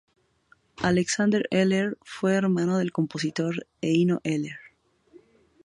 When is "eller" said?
1.51-1.95, 4.23-4.57